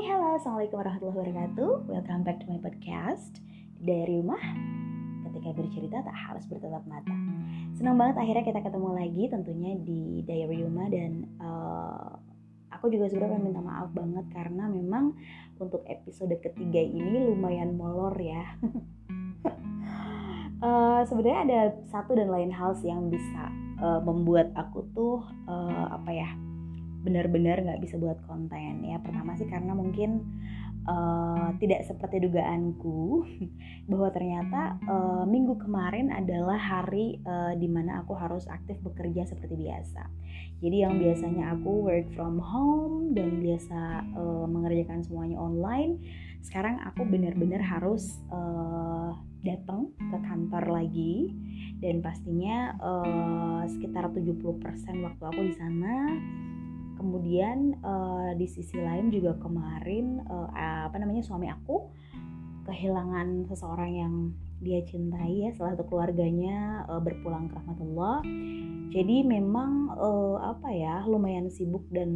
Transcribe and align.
Assalamualaikum 0.00 0.80
warahmatullahi 0.80 1.16
wabarakatuh. 1.20 1.70
Welcome 1.92 2.24
back 2.24 2.40
to 2.40 2.48
my 2.48 2.56
podcast. 2.56 3.44
Dari 3.84 4.08
rumah 4.08 4.40
Ketika 5.28 5.52
bercerita 5.52 6.00
tak 6.00 6.16
harus 6.16 6.48
bertetap 6.48 6.80
mata. 6.88 7.12
Senang 7.76 8.00
banget 8.00 8.16
akhirnya 8.16 8.48
kita 8.48 8.64
ketemu 8.64 8.96
lagi 8.96 9.28
Tentunya 9.28 9.76
di 9.76 10.24
Diary 10.24 10.64
Rumah 10.64 10.86
Dan 10.88 11.12
uh, 11.44 12.16
aku 12.72 12.88
juga 12.88 13.12
sebenarnya 13.12 13.44
minta 13.44 13.60
maaf 13.60 13.92
banget 13.92 14.24
Karena 14.32 14.72
memang 14.72 15.20
untuk 15.60 15.84
episode 15.84 16.32
ketiga 16.40 16.80
ini 16.80 17.20
lumayan 17.20 17.76
molor 17.76 18.16
ya. 18.16 18.56
Uh, 20.64 21.04
Sebenarnya 21.12 21.40
ada 21.44 21.60
satu 21.92 22.16
dan 22.16 22.32
lain 22.32 22.48
hal 22.48 22.72
yang 22.80 23.12
bisa 23.12 23.52
uh, 23.84 24.00
membuat 24.00 24.48
aku 24.56 24.80
tuh 24.96 25.20
uh, 25.44 25.92
Apa 25.92 26.08
ya 26.16 26.32
benar-benar 27.10 27.66
nggak 27.66 27.82
bisa 27.82 27.98
buat 27.98 28.22
konten. 28.30 28.86
Ya 28.86 29.02
pertama 29.02 29.34
sih 29.34 29.50
karena 29.50 29.74
mungkin 29.74 30.22
uh, 30.86 31.50
tidak 31.58 31.90
seperti 31.90 32.22
dugaanku 32.22 33.26
bahwa 33.90 34.08
ternyata 34.14 34.78
uh, 34.86 35.26
minggu 35.26 35.58
kemarin 35.58 36.14
adalah 36.14 36.56
hari 36.56 37.18
uh, 37.26 37.58
di 37.58 37.66
mana 37.66 38.06
aku 38.06 38.14
harus 38.14 38.46
aktif 38.46 38.78
bekerja 38.86 39.26
seperti 39.26 39.58
biasa. 39.58 40.06
Jadi 40.62 40.86
yang 40.86 41.02
biasanya 41.02 41.58
aku 41.58 41.90
work 41.90 42.06
from 42.14 42.38
home 42.38 43.10
dan 43.18 43.42
biasa 43.42 44.06
uh, 44.14 44.46
mengerjakan 44.46 45.02
semuanya 45.02 45.42
online 45.42 45.98
sekarang 46.40 46.80
aku 46.80 47.04
benar-benar 47.04 47.60
harus 47.60 48.16
uh, 48.32 49.12
datang 49.44 49.92
ke 49.98 50.16
kantor 50.24 50.64
lagi. 50.72 51.36
Dan 51.80 52.04
pastinya 52.04 52.76
uh, 52.76 53.64
sekitar 53.64 54.12
70% 54.12 54.36
waktu 55.00 55.22
aku 55.24 55.40
di 55.48 55.54
sana 55.56 56.12
kemudian 57.00 57.80
uh, 57.80 58.36
di 58.36 58.44
sisi 58.44 58.76
lain 58.76 59.08
juga 59.08 59.40
kemarin 59.40 60.20
uh, 60.28 60.52
apa 60.84 61.00
namanya 61.00 61.24
suami 61.24 61.48
aku 61.48 61.88
kehilangan 62.68 63.48
seseorang 63.48 63.90
yang 63.96 64.14
dia 64.60 64.84
cintai 64.84 65.48
ya 65.48 65.50
salah 65.56 65.72
satu 65.72 65.88
keluarganya 65.88 66.84
uh, 66.84 67.00
berpulang 67.00 67.48
ke 67.48 67.56
rahmatullah. 67.56 68.20
Jadi 68.92 69.24
memang 69.24 69.96
uh, 69.96 70.36
apa 70.44 70.68
ya 70.76 71.00
lumayan 71.08 71.48
sibuk 71.48 71.88
dan 71.88 72.12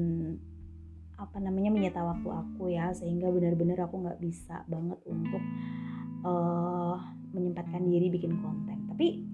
apa 1.17 1.41
namanya 1.41 1.73
menyita 1.73 2.05
waktu 2.05 2.29
aku 2.29 2.75
ya 2.75 2.93
sehingga 2.93 3.33
benar-benar 3.33 3.89
aku 3.89 4.05
nggak 4.05 4.21
bisa 4.21 4.67
banget 4.69 5.01
untuk 5.09 5.41
uh, 6.27 7.01
menyempatkan 7.33 7.89
diri 7.89 8.13
bikin 8.13 8.37
konten. 8.45 8.85
Tapi 8.93 9.25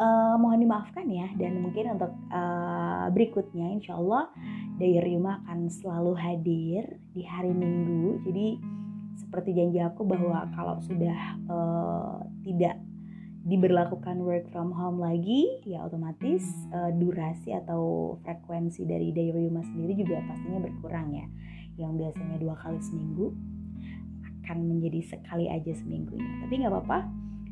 uh, 0.00 0.34
mohon 0.40 0.64
dimaafkan 0.64 1.04
ya 1.12 1.28
dan 1.36 1.60
mungkin 1.60 2.00
untuk 2.00 2.12
uh, 2.32 3.12
berikutnya 3.12 3.76
insya 3.76 4.00
Allah 4.00 4.32
Diary 4.80 5.20
Rumah 5.20 5.44
akan 5.44 5.68
selalu 5.68 6.12
hadir 6.16 6.82
di 7.12 7.22
hari 7.28 7.52
Minggu. 7.52 8.24
Jadi 8.24 8.46
seperti 9.20 9.52
janji 9.52 9.78
aku 9.84 10.08
bahwa 10.08 10.48
kalau 10.56 10.80
sudah 10.80 11.36
uh, 11.52 12.24
tidak 12.40 12.80
diberlakukan 13.40 14.20
work 14.20 14.48
from 14.52 14.72
home 14.72 15.00
lagi, 15.00 15.60
ya 15.64 15.84
otomatis 15.84 16.44
uh, 16.72 16.92
durasi 16.92 17.56
atau 17.56 18.16
frekuensi 18.24 18.84
dari 18.88 19.12
Diary 19.12 19.48
Rumah 19.48 19.64
sendiri 19.64 19.92
juga 20.00 20.24
pastinya 20.24 20.60
berkurang 20.64 21.12
ya. 21.12 21.26
Yang 21.76 21.92
biasanya 22.00 22.36
dua 22.40 22.56
kali 22.56 22.80
seminggu 22.80 23.32
akan 24.44 24.58
menjadi 24.64 25.00
sekali 25.16 25.48
aja 25.48 25.72
seminggunya. 25.76 26.28
Tapi 26.44 26.52
nggak 26.56 26.72
apa-apa. 26.72 26.98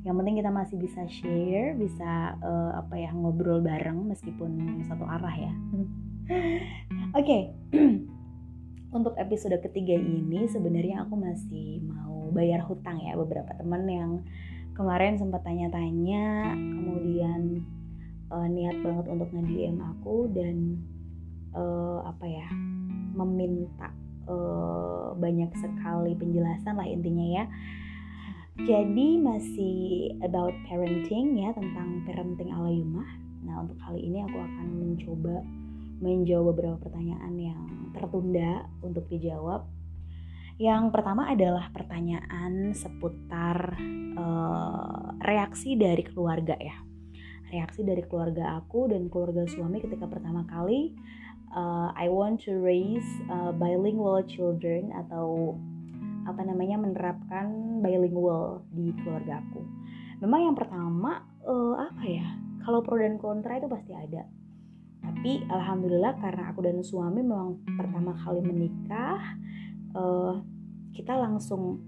Yang 0.06 0.14
penting 0.14 0.36
kita 0.38 0.50
masih 0.54 0.76
bisa 0.78 1.02
share, 1.10 1.74
bisa 1.74 2.38
uh, 2.38 2.78
apa 2.78 2.94
ya 2.98 3.10
ngobrol 3.10 3.60
bareng 3.60 4.08
meskipun 4.08 4.82
satu 4.86 5.04
arah 5.04 5.34
ya. 5.34 5.52
Oke, 7.16 7.24
okay. 7.24 7.42
untuk 8.98 9.16
episode 9.16 9.56
ketiga 9.64 9.96
ini 9.96 10.48
sebenarnya 10.48 11.04
aku 11.04 11.16
masih 11.16 11.84
mau 11.84 12.28
bayar 12.32 12.64
hutang 12.64 13.00
ya 13.00 13.16
beberapa 13.16 13.52
teman 13.56 13.84
yang 13.88 14.12
kemarin 14.76 15.18
sempat 15.18 15.42
tanya-tanya, 15.42 16.54
kemudian 16.54 17.66
uh, 18.30 18.46
niat 18.46 18.78
banget 18.84 19.06
untuk 19.10 19.28
nge-DM 19.34 19.78
aku 19.82 20.30
dan 20.30 20.78
uh, 21.56 22.06
apa 22.06 22.24
ya 22.28 22.48
meminta 23.18 23.90
uh, 24.30 25.16
banyak 25.18 25.50
sekali 25.58 26.14
penjelasan 26.14 26.78
lah 26.78 26.86
intinya 26.86 27.26
ya. 27.26 27.44
Jadi 28.58 29.22
masih 29.22 30.18
about 30.26 30.50
parenting 30.66 31.38
ya 31.38 31.54
tentang 31.54 32.02
parenting 32.02 32.50
ala 32.50 32.66
Yumah. 32.66 33.06
Nah 33.46 33.62
untuk 33.62 33.78
kali 33.78 34.02
ini 34.02 34.26
aku 34.26 34.34
akan 34.34 34.66
mencoba 34.82 35.46
menjawab 36.02 36.54
beberapa 36.54 36.76
pertanyaan 36.82 37.34
yang 37.38 37.62
tertunda 37.94 38.66
untuk 38.82 39.06
dijawab. 39.06 39.62
Yang 40.58 40.90
pertama 40.90 41.30
adalah 41.30 41.70
pertanyaan 41.70 42.74
seputar 42.74 43.78
uh, 44.18 45.14
reaksi 45.22 45.78
dari 45.78 46.02
keluarga 46.02 46.58
ya. 46.58 46.82
Reaksi 47.54 47.86
dari 47.86 48.02
keluarga 48.02 48.58
aku 48.58 48.90
dan 48.90 49.06
keluarga 49.06 49.46
suami 49.46 49.78
ketika 49.78 50.10
pertama 50.10 50.42
kali 50.50 50.98
uh, 51.54 51.94
I 51.94 52.10
want 52.10 52.42
to 52.44 52.58
raise 52.58 53.06
uh, 53.30 53.54
bilingual 53.54 54.26
children 54.26 54.92
atau 54.92 55.54
apa 56.28 56.44
namanya 56.44 56.76
menerapkan 56.76 57.80
bilingual 57.80 58.68
di 58.68 58.92
keluarga 59.00 59.40
aku. 59.40 59.64
Memang 60.20 60.52
yang 60.52 60.56
pertama 60.58 61.24
uh, 61.48 61.74
apa 61.80 62.04
ya? 62.04 62.26
Kalau 62.62 62.84
pro 62.84 63.00
dan 63.00 63.16
kontra 63.16 63.56
itu 63.56 63.66
pasti 63.66 63.96
ada 63.96 64.28
tapi 65.18 65.42
alhamdulillah 65.46 66.18
karena 66.18 66.50
aku 66.50 66.60
dan 66.62 66.78
suami 66.82 67.22
memang 67.22 67.58
pertama 67.78 68.14
kali 68.18 68.42
menikah 68.42 69.18
uh, 69.94 70.42
kita 70.94 71.14
langsung 71.14 71.82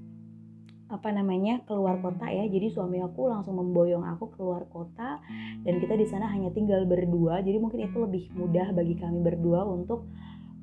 apa 0.91 1.15
namanya 1.15 1.63
keluar 1.71 2.03
kota 2.03 2.27
ya 2.27 2.43
jadi 2.51 2.75
suami 2.75 2.99
aku 2.99 3.31
langsung 3.31 3.55
memboyong 3.55 4.03
aku 4.03 4.35
keluar 4.35 4.67
kota 4.67 5.23
dan 5.63 5.75
kita 5.79 5.95
di 5.95 6.07
sana 6.11 6.27
hanya 6.27 6.51
tinggal 6.51 6.83
berdua 6.83 7.39
jadi 7.47 7.63
mungkin 7.63 7.87
itu 7.87 7.99
lebih 8.03 8.25
mudah 8.35 8.75
bagi 8.75 8.99
kami 8.99 9.23
berdua 9.23 9.63
untuk 9.63 10.11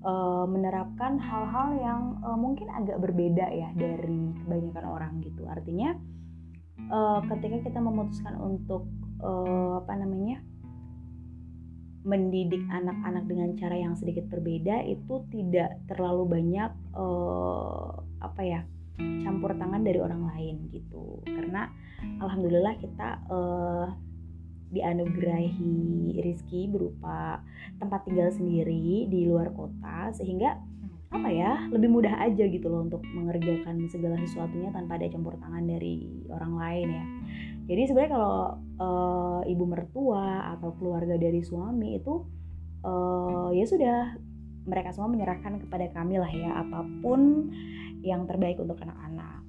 uh, 0.05 0.45
menerapkan 0.45 1.17
hal-hal 1.17 1.69
yang 1.79 2.01
uh, 2.21 2.37
mungkin 2.37 2.67
agak 2.69 3.01
berbeda 3.01 3.47
ya 3.53 3.69
dari 3.73 4.33
kebanyakan 4.43 4.85
orang 4.85 5.13
gitu. 5.23 5.45
Artinya 5.47 5.95
uh, 6.91 7.19
ketika 7.25 7.71
kita 7.71 7.79
memutuskan 7.81 8.37
untuk 8.37 8.85
uh, 9.21 9.81
apa 9.81 9.93
namanya 9.97 10.41
mendidik 12.07 12.63
anak-anak 12.71 13.27
dengan 13.27 13.49
cara 13.59 13.75
yang 13.75 13.93
sedikit 13.99 14.31
berbeda 14.31 14.79
itu 14.87 15.27
tidak 15.27 15.75
terlalu 15.91 16.39
banyak 16.39 16.71
uh, 16.95 17.99
apa 18.23 18.41
ya 18.41 18.61
campur 18.97 19.53
tangan 19.53 19.83
dari 19.83 19.99
orang 19.99 20.23
lain 20.23 20.71
gitu. 20.71 21.19
Karena 21.27 21.67
alhamdulillah 22.23 22.79
kita 22.79 23.07
uh, 23.27 23.87
dianugerahi 24.71 26.19
rizki 26.19 26.67
berupa 26.67 27.39
tempat 27.79 28.03
tinggal 28.03 28.29
sendiri 28.31 29.07
di 29.07 29.27
luar 29.27 29.51
kota 29.55 30.11
sehingga 30.11 30.59
apa 31.07 31.31
ya 31.31 31.71
lebih 31.71 31.87
mudah 31.87 32.19
aja 32.19 32.43
gitu 32.51 32.67
loh 32.67 32.83
untuk 32.83 32.99
mengerjakan 33.15 33.87
segala 33.87 34.19
sesuatunya 34.19 34.75
tanpa 34.75 34.99
ada 34.99 35.07
campur 35.07 35.39
tangan 35.39 35.63
dari 35.63 36.03
orang 36.27 36.53
lain 36.59 36.87
ya 36.91 37.05
jadi 37.67 37.81
sebenarnya 37.87 38.11
kalau 38.11 38.39
uh, 38.79 39.41
ibu 39.47 39.63
mertua 39.63 40.51
atau 40.55 40.75
keluarga 40.75 41.15
dari 41.15 41.39
suami 41.39 41.95
itu 41.95 42.27
uh, 42.83 43.51
ya 43.55 43.63
sudah 43.63 44.19
mereka 44.67 44.91
semua 44.91 45.11
menyerahkan 45.11 45.63
kepada 45.63 45.87
kami 45.95 46.19
lah 46.19 46.31
ya 46.31 46.59
apa 46.59 46.83
pun 46.99 47.51
yang 48.03 48.27
terbaik 48.27 48.59
untuk 48.59 48.77
anak-anak. 48.83 49.46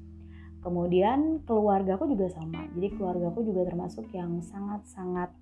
Kemudian 0.69 1.41
keluargaku 1.49 2.13
juga 2.13 2.29
sama. 2.29 2.69
Jadi 2.77 2.93
keluargaku 2.93 3.41
juga 3.41 3.65
termasuk 3.65 4.05
yang 4.13 4.37
sangat-sangat 4.45 5.33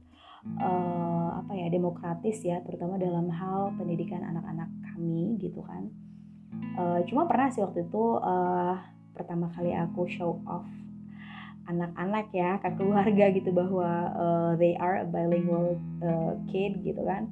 uh, 0.62 1.42
apa 1.42 1.51
ya 1.59 1.66
demokratis 1.66 2.47
ya, 2.47 2.62
terutama 2.62 2.95
dalam 2.95 3.27
hal 3.27 3.74
pendidikan 3.74 4.22
anak-anak 4.22 4.71
kami 4.95 5.34
gitu 5.42 5.66
kan. 5.66 5.91
Uh, 6.78 7.03
cuma 7.10 7.27
pernah 7.27 7.51
sih 7.51 7.59
waktu 7.59 7.91
itu 7.91 8.22
uh, 8.22 8.78
pertama 9.18 9.51
kali 9.51 9.74
aku 9.74 10.06
show 10.06 10.39
off 10.47 10.62
anak-anak 11.66 12.30
ya 12.30 12.62
ke 12.62 12.71
keluarga 12.78 13.27
gitu 13.34 13.51
bahwa 13.51 13.91
uh, 14.15 14.53
they 14.54 14.78
are 14.78 15.03
a 15.03 15.06
bilingual 15.09 15.74
uh, 16.06 16.39
kid 16.47 16.78
gitu 16.86 17.03
kan 17.03 17.27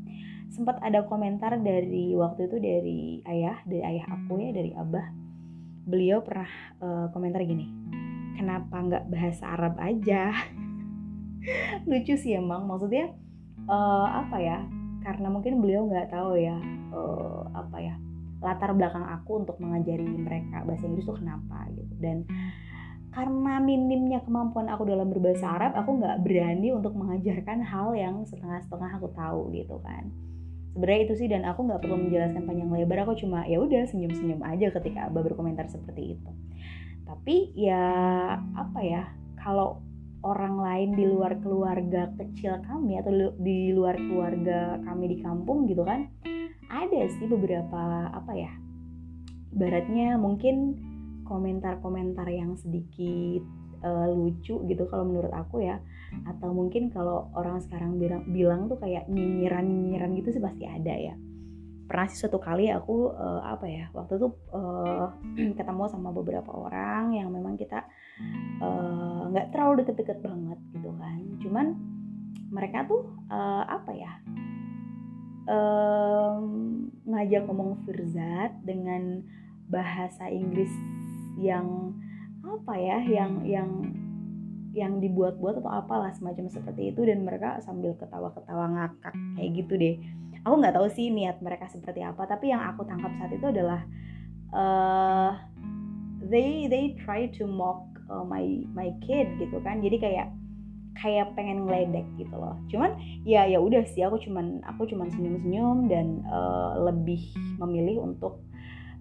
sempat 0.51 0.79
ada 0.83 1.07
komentar 1.07 1.55
dari 1.63 2.15
waktu 2.19 2.51
itu 2.51 2.57
dari 2.59 3.03
ayah 3.31 3.63
dari 3.63 3.83
ayah 3.87 4.07
aku 4.11 4.43
ya 4.43 4.51
dari 4.51 4.75
abah 4.75 5.07
beliau 5.85 6.25
pernah 6.25 6.49
uh, 6.81 7.07
komentar 7.13 7.45
gini 7.45 7.69
kenapa 8.35 8.77
nggak 8.77 9.05
bahasa 9.09 9.45
Arab 9.55 9.79
aja? 9.79 10.35
Lucu 11.89 12.19
sih 12.19 12.35
emang 12.35 12.67
maksudnya 12.67 13.15
uh, 13.71 14.09
apa 14.27 14.37
ya 14.43 14.59
karena 15.05 15.29
mungkin 15.31 15.61
beliau 15.63 15.87
nggak 15.87 16.11
tahu 16.11 16.41
ya 16.41 16.57
uh, 16.93 17.47
apa 17.55 17.79
ya 17.81 17.95
latar 18.45 18.77
belakang 18.77 19.07
aku 19.09 19.41
untuk 19.41 19.57
mengajari 19.57 20.05
mereka 20.05 20.61
bahasa 20.69 20.85
Inggris 20.85 21.09
tuh 21.09 21.17
kenapa 21.17 21.65
gitu. 21.73 21.95
Dan 21.97 22.29
karena 23.15 23.63
minimnya 23.63 24.21
kemampuan 24.27 24.67
aku 24.67 24.85
dalam 24.85 25.09
berbahasa 25.09 25.47
Arab 25.55 25.73
aku 25.79 26.03
nggak 26.03 26.21
berani 26.27 26.75
untuk 26.75 26.99
mengajarkan 26.99 27.63
hal 27.63 27.95
yang 27.95 28.27
setengah-setengah 28.27 28.91
aku 28.99 29.09
tahu 29.15 29.55
gitu 29.55 29.79
kan 29.87 30.11
sebenarnya 30.75 31.01
itu 31.07 31.15
sih 31.23 31.29
dan 31.31 31.47
aku 31.47 31.65
nggak 31.71 31.81
perlu 31.87 31.97
menjelaskan 32.03 32.43
panjang 32.45 32.71
lebar 32.75 33.07
aku 33.07 33.15
cuma 33.23 33.47
ya 33.47 33.63
udah 33.63 33.87
senyum 33.87 34.11
senyum 34.11 34.43
aja 34.43 34.75
ketika 34.75 35.07
abah 35.07 35.23
berkomentar 35.23 35.71
seperti 35.71 36.19
itu. 36.19 36.31
Tapi 37.07 37.55
ya 37.55 37.87
apa 38.59 38.81
ya 38.83 39.07
kalau 39.39 39.79
orang 40.25 40.57
lain 40.59 40.91
di 40.99 41.05
luar 41.07 41.39
keluarga 41.39 42.11
kecil 42.19 42.59
kami 42.67 42.99
atau 42.99 43.13
di 43.39 43.71
luar 43.71 43.95
keluarga 43.95 44.81
kami 44.83 45.15
di 45.15 45.17
kampung 45.23 45.69
gitu 45.69 45.85
kan 45.85 46.09
ada 46.73 47.01
sih 47.07 47.29
beberapa 47.29 48.09
apa 48.09 48.33
ya 48.33 48.53
ibaratnya 49.53 50.17
mungkin 50.17 50.75
komentar-komentar 51.29 52.27
yang 52.33 52.57
sedikit 52.57 53.45
uh, 53.85 54.09
lucu 54.11 54.65
gitu 54.65 54.83
kalau 54.89 55.05
menurut 55.07 55.31
aku 55.31 55.63
ya 55.63 55.79
atau 56.23 56.55
mungkin 56.55 56.95
kalau 56.95 57.31
orang 57.35 57.59
sekarang 57.63 57.99
bilang 57.99 58.23
bilang 58.31 58.71
tuh 58.71 58.79
kayak 58.79 59.11
nyinyiran 59.11 59.67
nyinyiran 59.67 60.15
gitu 60.15 60.35
sih 60.35 60.43
pasti 60.43 60.65
ada 60.65 60.95
ya. 60.95 61.15
Pernah 61.85 62.07
sih 62.09 62.17
suatu 62.17 62.41
kali 62.41 62.73
aku 62.73 63.13
uh, 63.13 63.43
apa 63.45 63.67
ya 63.69 63.87
waktu 63.93 64.17
itu 64.17 64.29
uh, 64.55 65.13
ketemu 65.59 65.83
sama 65.91 66.15
beberapa 66.15 66.49
orang 66.51 67.13
yang 67.13 67.29
memang 67.29 67.59
kita 67.61 67.85
nggak 69.31 69.47
uh, 69.47 69.51
terlalu 69.53 69.85
deket-deket 69.85 70.19
banget 70.25 70.59
gitu 70.73 70.91
kan. 70.97 71.21
Cuman 71.45 71.67
mereka 72.55 72.87
tuh 72.87 73.03
uh, 73.29 73.67
apa 73.67 73.93
ya 73.93 74.13
um, 75.49 76.47
ngajak 77.05 77.45
ngomong 77.49 77.85
Firzat 77.85 78.53
dengan 78.65 79.25
bahasa 79.69 80.29
Inggris 80.29 80.71
yang 81.41 81.93
apa 82.45 82.75
ya 82.79 82.99
yang 83.03 83.43
yang 83.43 83.71
yang 84.75 84.99
dibuat-buat 84.99 85.63
atau 85.63 85.71
apalah 85.71 86.11
semacam 86.19 86.51
seperti 86.51 86.91
itu 86.91 87.07
dan 87.07 87.23
mereka 87.23 87.63
sambil 87.63 87.95
ketawa-ketawa 87.95 88.67
ngakak 88.75 89.15
kayak 89.39 89.51
gitu 89.55 89.75
deh. 89.79 89.95
Aku 90.45 90.61
nggak 90.61 90.75
tahu 90.75 90.91
sih 90.91 91.09
niat 91.15 91.39
mereka 91.41 91.71
seperti 91.71 92.03
apa 92.03 92.27
tapi 92.27 92.51
yang 92.51 92.61
aku 92.61 92.83
tangkap 92.85 93.15
saat 93.17 93.33
itu 93.33 93.47
adalah 93.49 93.81
uh, 94.51 95.31
they 96.27 96.67
they 96.67 96.99
try 97.07 97.31
to 97.31 97.47
mock 97.47 97.87
uh, 98.11 98.27
my 98.27 98.67
my 98.75 98.91
kid 99.07 99.31
gitu 99.39 99.63
kan. 99.63 99.79
Jadi 99.79 99.97
kayak 100.03 100.29
kayak 100.99 101.35
pengen 101.39 101.67
ngeledek 101.67 102.07
gitu 102.19 102.35
loh. 102.35 102.59
Cuman 102.67 102.99
ya 103.23 103.47
ya 103.47 103.63
udah 103.63 103.87
sih 103.87 104.03
aku 104.03 104.19
cuman 104.27 104.59
aku 104.67 104.91
cuman 104.91 105.07
senyum-senyum 105.15 105.87
dan 105.87 106.27
uh, 106.27 106.83
lebih 106.83 107.23
memilih 107.63 108.03
untuk 108.03 108.43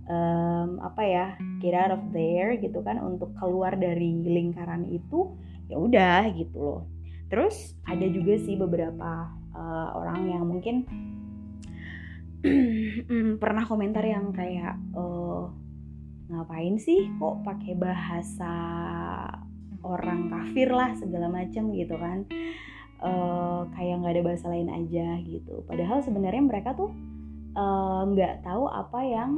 um, 0.09 0.81
apa 0.83 1.01
ya 1.03 1.25
get 1.63 1.75
out 1.75 1.93
of 1.95 2.03
there 2.11 2.55
gitu 2.59 2.81
kan 2.83 2.99
untuk 2.99 3.31
keluar 3.39 3.75
dari 3.77 4.19
lingkaran 4.23 4.89
itu 4.89 5.31
ya 5.73 5.77
udah 5.81 6.21
gitu 6.37 6.57
loh. 6.61 6.81
Terus 7.33 7.73
ada 7.89 8.05
juga 8.05 8.37
sih 8.37 8.53
beberapa 8.53 9.33
uh, 9.57 9.89
orang 9.97 10.29
yang 10.29 10.45
mungkin 10.45 10.85
pernah 13.41 13.65
komentar 13.65 14.05
yang 14.05 14.29
kayak 14.29 14.77
uh, 14.93 15.49
ngapain 16.29 16.77
sih 16.77 17.09
kok 17.17 17.41
pakai 17.41 17.73
bahasa 17.73 18.53
orang 19.81 20.29
kafir 20.29 20.69
lah 20.69 20.93
segala 20.93 21.33
macam 21.33 21.73
gitu 21.73 21.97
kan. 21.97 22.29
Uh, 23.03 23.67
kayak 23.75 23.99
nggak 23.99 24.13
ada 24.15 24.23
bahasa 24.23 24.45
lain 24.47 24.69
aja 24.69 25.17
gitu. 25.25 25.65
Padahal 25.65 26.05
sebenarnya 26.05 26.43
mereka 26.45 26.77
tuh 26.77 26.93
nggak 28.13 28.33
uh, 28.39 28.41
tahu 28.45 28.69
apa 28.69 28.99
yang 29.03 29.31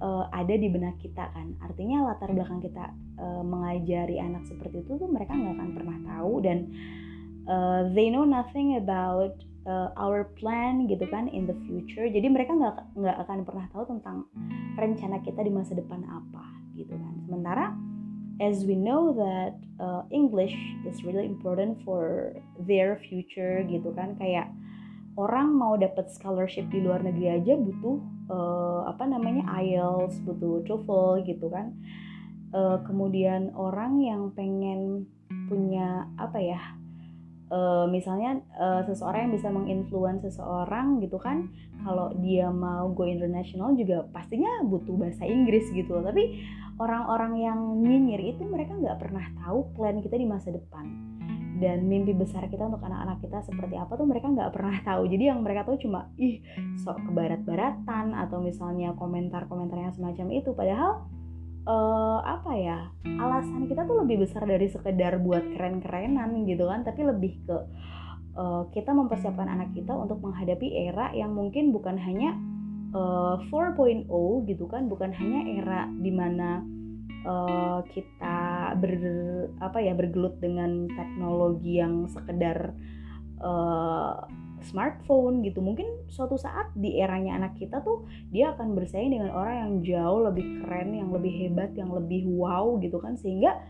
uh, 0.00 0.26
ada 0.34 0.54
di 0.56 0.66
benak 0.70 0.98
kita 0.98 1.30
kan. 1.30 1.54
Artinya 1.62 2.10
latar 2.10 2.32
belakang 2.32 2.64
kita 2.64 2.90
uh, 3.20 3.42
mengajari 3.44 4.18
anak 4.18 4.46
seperti 4.48 4.82
itu 4.82 4.98
tuh 4.98 5.10
mereka 5.10 5.36
nggak 5.36 5.54
akan 5.54 5.70
pernah 5.76 5.98
tahu 6.08 6.32
dan 6.42 6.58
uh, 7.46 7.86
they 7.92 8.10
know 8.10 8.26
nothing 8.26 8.80
about 8.80 9.36
uh, 9.68 9.92
our 10.00 10.32
plan 10.40 10.88
gitu 10.88 11.04
kan 11.08 11.28
in 11.30 11.46
the 11.46 11.56
future. 11.68 12.08
Jadi 12.08 12.26
mereka 12.26 12.56
nggak 12.56 12.96
nggak 12.96 13.16
akan 13.28 13.38
pernah 13.44 13.66
tahu 13.70 13.84
tentang 13.98 14.26
rencana 14.74 15.20
kita 15.22 15.40
di 15.44 15.52
masa 15.52 15.76
depan 15.76 16.02
apa 16.08 16.44
gitu 16.74 16.94
kan. 16.96 17.14
Sementara 17.28 17.74
as 18.42 18.66
we 18.66 18.74
know 18.74 19.14
that 19.14 19.54
uh, 19.78 20.02
English 20.10 20.54
is 20.82 21.06
really 21.06 21.26
important 21.26 21.78
for 21.86 22.34
their 22.66 22.98
future 23.06 23.62
gitu 23.66 23.94
kan. 23.94 24.18
Kayak 24.18 24.50
orang 25.14 25.54
mau 25.54 25.78
dapat 25.78 26.10
scholarship 26.10 26.66
di 26.70 26.82
luar 26.82 27.02
negeri 27.02 27.38
aja 27.38 27.54
butuh 27.54 27.96
uh, 28.30 28.80
apa 28.90 29.06
namanya 29.06 29.46
IELTS, 29.62 30.22
butuh 30.26 30.66
TOEFL 30.66 31.22
gitu 31.26 31.46
kan. 31.50 31.74
Uh, 32.54 32.78
kemudian 32.86 33.50
orang 33.58 33.98
yang 33.98 34.30
pengen 34.34 35.10
punya 35.50 36.06
apa 36.18 36.38
ya? 36.38 36.60
Uh, 37.52 37.86
misalnya 37.86 38.40
uh, 38.58 38.82
seseorang 38.88 39.28
yang 39.28 39.34
bisa 39.36 39.48
menginfluence 39.52 40.26
seseorang 40.26 40.98
gitu 41.04 41.20
kan 41.20 41.52
kalau 41.84 42.10
dia 42.18 42.48
mau 42.48 42.88
go 42.96 43.04
international 43.04 43.76
juga 43.76 44.08
pastinya 44.10 44.64
butuh 44.64 44.96
bahasa 44.96 45.28
Inggris 45.28 45.68
gitu 45.70 46.00
tapi 46.00 46.40
orang-orang 46.80 47.36
yang 47.38 47.60
nyinyir 47.84 48.34
itu 48.34 48.42
mereka 48.48 48.74
nggak 48.74 48.96
pernah 48.96 49.28
tahu 49.44 49.70
plan 49.76 50.00
kita 50.00 50.16
di 50.16 50.26
masa 50.26 50.50
depan 50.56 51.13
dan 51.64 51.88
mimpi 51.88 52.12
besar 52.12 52.44
kita 52.52 52.68
untuk 52.68 52.84
anak-anak 52.84 53.24
kita 53.24 53.40
seperti 53.40 53.80
apa 53.80 53.96
tuh 53.96 54.04
mereka 54.04 54.28
nggak 54.28 54.52
pernah 54.52 54.76
tahu. 54.84 55.08
Jadi 55.08 55.32
yang 55.32 55.40
mereka 55.40 55.64
tahu 55.64 55.80
cuma 55.80 56.12
ih 56.20 56.44
sok 56.84 57.08
ke 57.08 57.10
barat-baratan 57.16 58.12
atau 58.12 58.44
misalnya 58.44 58.92
komentar-komentar 59.00 59.80
yang 59.80 59.96
semacam 59.96 60.26
itu. 60.36 60.52
Padahal 60.52 61.08
uh, 61.64 62.20
apa 62.20 62.52
ya 62.56 62.78
alasan 63.20 63.64
kita 63.68 63.88
tuh 63.88 64.04
lebih 64.04 64.24
besar 64.24 64.44
dari 64.44 64.68
sekedar 64.68 65.20
buat 65.20 65.44
keren-kerenan 65.56 66.44
gitu 66.44 66.68
kan 66.68 66.84
tapi 66.84 67.04
lebih 67.04 67.40
ke 67.44 67.56
uh, 68.36 68.68
kita 68.70 68.92
mempersiapkan 68.92 69.48
anak 69.48 69.72
kita 69.72 69.92
untuk 69.92 70.20
menghadapi 70.20 70.68
era 70.88 71.10
yang 71.16 71.32
mungkin 71.32 71.72
bukan 71.72 71.96
hanya 71.96 72.36
uh, 72.94 73.40
eh, 73.40 73.50
4.0 73.50 74.08
gitu 74.48 74.64
kan 74.68 74.86
bukan 74.86 75.10
hanya 75.16 75.40
era 75.48 75.80
di 75.90 76.12
mana 76.12 76.62
uh, 77.26 77.80
ber 78.76 78.94
apa 79.58 79.78
ya 79.80 79.94
bergelut 79.96 80.38
dengan 80.38 80.90
teknologi 80.92 81.78
yang 81.80 82.06
sekedar 82.10 82.74
uh, 83.40 84.26
smartphone 84.64 85.44
gitu. 85.44 85.60
Mungkin 85.60 86.08
suatu 86.08 86.40
saat 86.40 86.72
di 86.74 86.98
eranya 86.98 87.36
anak 87.36 87.60
kita 87.60 87.84
tuh 87.84 88.08
dia 88.32 88.56
akan 88.56 88.72
bersaing 88.72 89.12
dengan 89.12 89.30
orang 89.30 89.56
yang 89.60 89.72
jauh 89.84 90.20
lebih 90.24 90.64
keren 90.64 90.96
yang 90.96 91.12
lebih 91.12 91.30
hebat 91.30 91.70
yang 91.76 91.92
lebih 91.92 92.24
wow 92.26 92.80
gitu 92.80 92.96
kan. 92.98 93.14
Sehingga 93.20 93.60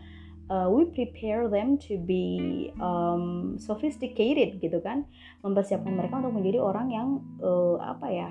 uh, 0.49 0.71
we 0.71 0.87
prepare 0.89 1.51
them 1.51 1.77
to 1.77 1.99
be 1.99 2.71
um, 2.79 3.59
sophisticated 3.59 4.63
gitu 4.63 4.79
kan. 4.81 5.05
Mempersiapkan 5.43 5.93
mereka 5.93 6.23
untuk 6.23 6.39
menjadi 6.39 6.59
orang 6.63 6.89
yang 6.95 7.09
uh, 7.43 7.77
apa 7.83 8.09
ya 8.09 8.31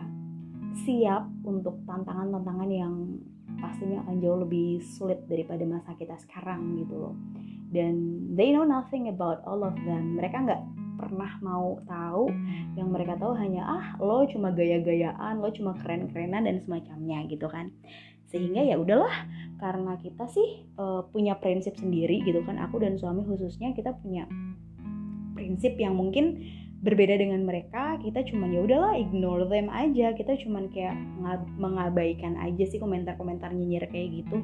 siap 0.87 1.29
untuk 1.45 1.85
tantangan-tantangan 1.85 2.69
yang 2.73 3.21
pastinya 3.59 4.05
akan 4.05 4.15
jauh 4.21 4.39
lebih 4.41 4.81
sulit 4.81 5.25
daripada 5.27 5.63
masa 5.67 5.93
kita 5.97 6.15
sekarang 6.21 6.77
gitu 6.79 6.95
loh. 6.97 7.15
Dan 7.73 8.25
they 8.37 8.53
know 8.53 8.65
nothing 8.65 9.09
about 9.09 9.41
all 9.49 9.65
of 9.65 9.73
them. 9.83 10.17
Mereka 10.17 10.45
nggak 10.45 10.61
pernah 10.97 11.31
mau 11.41 11.81
tahu. 11.89 12.29
Yang 12.77 12.89
mereka 12.93 13.13
tahu 13.17 13.33
hanya 13.35 13.65
ah 13.65 13.85
lo 13.97 14.23
cuma 14.29 14.53
gaya-gayaan 14.53 15.41
lo 15.41 15.49
cuma 15.49 15.73
keren-kerenan 15.81 16.45
dan 16.45 16.61
semacamnya 16.61 17.25
gitu 17.27 17.49
kan. 17.49 17.73
Sehingga 18.29 18.61
ya 18.61 18.77
udahlah 18.77 19.13
karena 19.57 19.97
kita 20.01 20.25
sih 20.29 20.69
uh, 20.77 21.05
punya 21.09 21.37
prinsip 21.37 21.73
sendiri 21.77 22.21
gitu 22.25 22.45
kan. 22.45 22.61
Aku 22.61 22.77
dan 22.77 22.97
suami 22.97 23.25
khususnya 23.25 23.73
kita 23.73 23.97
punya 23.99 24.29
prinsip 25.33 25.75
yang 25.81 25.97
mungkin 25.97 26.39
berbeda 26.83 27.15
dengan 27.15 27.47
mereka 27.47 27.95
kita 28.03 28.27
cuman 28.27 28.51
ya 28.51 28.61
udahlah 28.61 28.93
ignore 28.99 29.47
them 29.47 29.71
aja. 29.71 30.11
Kita 30.11 30.35
cuman 30.43 30.67
kayak 30.69 30.93
mengabaikan 31.55 32.35
aja 32.35 32.63
sih 32.67 32.77
komentar-komentar 32.77 33.55
nyinyir 33.55 33.87
kayak 33.87 34.23
gitu. 34.23 34.37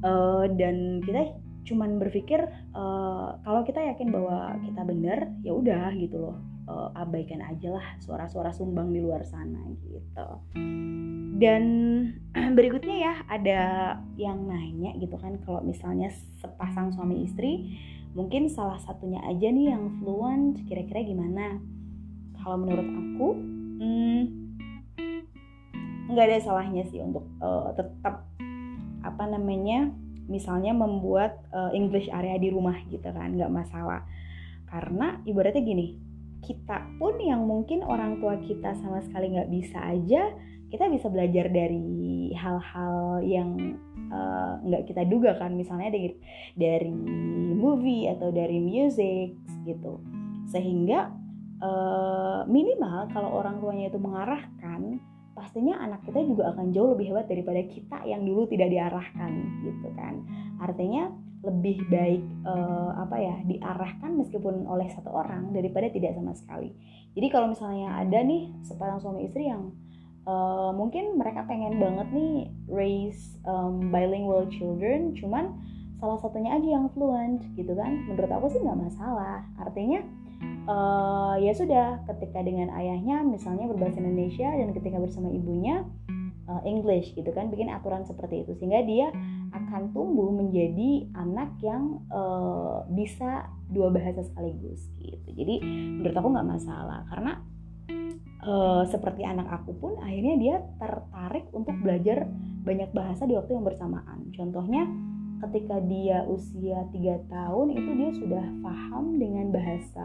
Uh, 0.00 0.48
dan 0.56 1.04
kita 1.04 1.36
cuman 1.68 2.00
berpikir 2.00 2.40
uh, 2.72 3.36
kalau 3.44 3.60
kita 3.68 3.76
yakin 3.92 4.08
bahwa 4.08 4.56
kita 4.64 4.80
benar 4.88 5.28
ya 5.44 5.52
udah 5.52 5.92
gitu 6.00 6.16
loh. 6.16 6.36
Uh, 6.68 6.92
abaikan 7.00 7.40
aja 7.40 7.80
lah 7.80 7.86
suara-suara 7.96 8.52
sumbang 8.52 8.92
di 8.92 9.00
luar 9.00 9.24
sana 9.24 9.60
gitu. 9.72 10.28
Dan 11.36 11.64
berikutnya 12.56 12.96
ya 12.96 13.14
ada 13.28 13.60
yang 14.16 14.48
nanya 14.48 14.96
gitu 14.96 15.16
kan 15.20 15.40
kalau 15.44 15.60
misalnya 15.60 16.08
sepasang 16.40 16.92
suami 16.92 17.24
istri 17.24 17.76
mungkin 18.18 18.50
salah 18.50 18.82
satunya 18.82 19.22
aja 19.22 19.46
nih 19.46 19.70
yang 19.70 20.02
fluent 20.02 20.66
kira-kira 20.66 21.06
gimana? 21.06 21.62
Kalau 22.42 22.58
menurut 22.58 22.88
aku 22.90 23.28
hmm, 23.78 24.22
nggak 26.10 26.26
ada 26.26 26.38
salahnya 26.42 26.82
sih 26.90 26.98
untuk 26.98 27.22
uh, 27.38 27.70
tetap 27.78 28.26
apa 29.06 29.24
namanya 29.30 29.94
misalnya 30.26 30.74
membuat 30.74 31.38
uh, 31.54 31.70
English 31.70 32.10
area 32.10 32.34
di 32.42 32.50
rumah 32.50 32.74
gitu 32.90 33.06
kan 33.06 33.38
nggak 33.38 33.54
masalah. 33.54 34.02
Karena 34.66 35.22
ibaratnya 35.22 35.62
gini 35.62 35.94
kita 36.42 36.98
pun 36.98 37.22
yang 37.22 37.46
mungkin 37.46 37.86
orang 37.86 38.18
tua 38.18 38.34
kita 38.42 38.74
sama 38.82 38.98
sekali 39.06 39.30
nggak 39.30 39.50
bisa 39.50 39.78
aja 39.78 40.34
kita 40.68 40.84
bisa 40.92 41.08
belajar 41.08 41.48
dari 41.48 42.28
hal-hal 42.36 43.24
yang 43.24 43.80
nggak 44.64 44.82
uh, 44.82 44.86
kita 44.88 45.02
duga 45.04 45.36
kan 45.36 45.52
misalnya 45.54 45.92
dari 45.92 46.16
dari 46.56 46.92
movie 47.54 48.08
atau 48.08 48.32
dari 48.32 48.58
music 48.58 49.36
gitu. 49.68 50.00
Sehingga 50.48 51.12
uh, 51.60 52.48
minimal 52.48 53.12
kalau 53.12 53.36
orang 53.36 53.60
tuanya 53.60 53.92
itu 53.92 54.00
mengarahkan 54.00 55.00
pastinya 55.38 55.78
anak 55.78 56.02
kita 56.02 56.18
juga 56.26 56.50
akan 56.50 56.74
jauh 56.74 56.98
lebih 56.98 57.14
hebat 57.14 57.30
daripada 57.30 57.62
kita 57.62 57.98
yang 58.02 58.26
dulu 58.26 58.50
tidak 58.50 58.74
diarahkan 58.74 59.32
gitu 59.62 59.88
kan. 59.94 60.24
Artinya 60.58 61.14
lebih 61.38 61.86
baik 61.86 62.22
uh, 62.42 62.98
apa 62.98 63.16
ya 63.22 63.36
diarahkan 63.46 64.10
meskipun 64.18 64.66
oleh 64.66 64.90
satu 64.90 65.14
orang 65.14 65.54
daripada 65.54 65.86
tidak 65.86 66.18
sama 66.18 66.34
sekali. 66.34 66.74
Jadi 67.14 67.26
kalau 67.30 67.54
misalnya 67.54 68.02
ada 68.02 68.18
nih 68.26 68.50
sepasang 68.66 68.98
suami 68.98 69.30
istri 69.30 69.46
yang 69.46 69.70
uh, 70.28 70.70
mungkin 70.76 71.16
mereka 71.16 71.48
pengen 71.48 71.80
banget 71.80 72.08
nih 72.12 72.52
raise 72.68 73.40
um, 73.48 73.88
bilingual 73.88 74.44
children 74.52 75.16
cuman 75.16 75.56
salah 75.98 76.18
satunya 76.22 76.54
aja 76.54 76.68
yang 76.78 76.86
fluent 76.94 77.42
gitu 77.58 77.74
kan? 77.74 78.06
Menurut 78.06 78.30
aku 78.30 78.46
sih 78.54 78.62
nggak 78.62 78.78
masalah. 78.78 79.42
Artinya 79.58 80.00
uh, 80.70 81.34
ya 81.42 81.52
sudah 81.56 82.06
ketika 82.06 82.38
dengan 82.46 82.70
ayahnya 82.70 83.26
misalnya 83.26 83.66
berbahasa 83.66 83.98
Indonesia 83.98 84.46
dan 84.46 84.70
ketika 84.78 85.02
bersama 85.02 85.26
ibunya 85.34 85.82
uh, 86.46 86.62
English 86.62 87.18
gitu 87.18 87.34
kan? 87.34 87.50
Bikin 87.50 87.66
aturan 87.74 88.06
seperti 88.06 88.46
itu. 88.46 88.54
Sehingga 88.62 88.86
dia 88.86 89.10
akan 89.50 89.90
tumbuh 89.90 90.30
menjadi 90.30 91.10
anak 91.18 91.58
yang 91.66 91.98
uh, 92.14 92.86
bisa 92.94 93.50
dua 93.66 93.90
bahasa 93.90 94.22
sekaligus 94.22 94.86
gitu. 95.02 95.28
Jadi 95.34 95.66
menurut 95.98 96.14
aku 96.14 96.28
nggak 96.30 96.46
masalah. 96.46 97.02
Karena 97.10 97.42
uh, 98.44 98.82
seperti 98.86 99.26
anak 99.26 99.48
aku 99.50 99.74
pun 99.78 99.98
akhirnya 99.98 100.34
dia 100.38 100.56
tertarik 100.78 101.50
untuk 101.50 101.74
belajar 101.82 102.28
banyak 102.62 102.90
bahasa 102.94 103.24
di 103.26 103.34
waktu 103.34 103.56
yang 103.56 103.66
bersamaan. 103.66 104.30
Contohnya 104.34 104.86
ketika 105.46 105.78
dia 105.86 106.26
usia 106.26 106.86
3 106.90 107.30
tahun 107.30 107.66
itu 107.74 107.90
dia 107.94 108.10
sudah 108.14 108.44
paham 108.62 109.22
dengan 109.22 109.54
bahasa 109.54 110.02